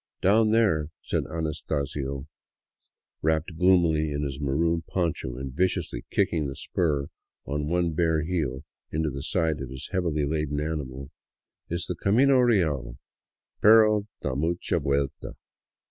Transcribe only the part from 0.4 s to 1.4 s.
there," said